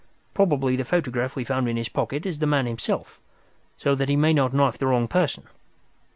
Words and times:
Probably 0.33 0.75
the 0.75 0.83
photograph 0.83 1.35
we 1.35 1.43
found 1.43 1.69
in 1.69 1.77
his 1.77 1.87
pocket 1.87 2.25
is 2.25 2.39
the 2.39 2.47
man 2.47 2.65
himself, 2.65 3.21
so 3.77 3.93
that 3.93 4.09
he 4.09 4.15
may 4.15 4.33
not 4.33 4.51
knife 4.51 4.79
the 4.79 4.87
wrong 4.87 5.07
person. 5.07 5.43